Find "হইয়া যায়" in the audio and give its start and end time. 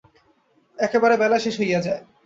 1.61-2.01